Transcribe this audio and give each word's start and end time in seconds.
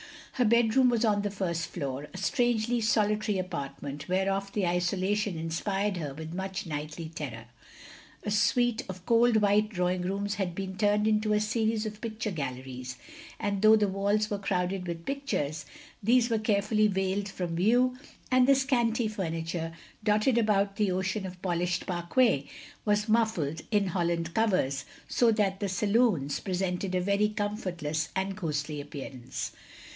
Her 0.35 0.45
bedroom 0.45 0.89
was 0.89 1.05
on 1.05 1.21
the 1.21 1.29
first 1.29 1.67
floor; 1.67 2.07
a 2.11 2.17
strangely 2.17 2.81
solitary 2.81 3.37
apartment, 3.37 4.09
whereof 4.09 4.51
the 4.51 4.65
isolation 4.65 5.37
inspired 5.37 5.97
her 5.97 6.15
with 6.15 6.33
much 6.33 6.65
nightly 6.65 7.09
terror. 7.13 7.45
A 8.25 8.29
smte 8.29 8.81
of 8.89 9.05
cold 9.05 9.35
white 9.37 9.69
drawing 9.69 10.01
rooms 10.01 10.35
had 10.35 10.55
been 10.55 10.75
turned 10.75 11.05
into 11.07 11.33
a 11.33 11.39
series 11.39 11.85
of 11.85 12.01
picttire 12.01 12.33
galleries, 12.33 12.97
and 13.39 13.61
though 13.61 13.75
the 13.75 13.87
walls 13.87 14.31
were 14.31 14.39
crowded 14.39 14.87
with 14.87 15.05
pictures, 15.05 15.67
these 16.01 16.31
were 16.31 16.39
carefully 16.39 16.87
veiled 16.87 17.29
from 17.29 17.55
view, 17.55 17.95
and 18.31 18.47
the 18.47 18.55
scanty 18.55 19.07
furniture, 19.07 19.71
dotted 20.03 20.39
about 20.39 20.77
the 20.77 20.89
ocean 20.89 21.27
of 21.27 21.39
polished 21.43 21.85
parquet, 21.85 22.47
was 22.85 23.07
muffled 23.07 23.61
in 23.69 23.89
hoUand 23.89 24.33
covers, 24.33 24.83
so 25.07 25.31
that 25.31 25.59
the 25.59 25.69
saloons 25.69 26.39
presented 26.39 26.95
a 26.95 27.01
very 27.01 27.29
comfortless 27.29 28.09
and 28.15 28.35
ghostly 28.35 28.81
appearance. 28.81 29.51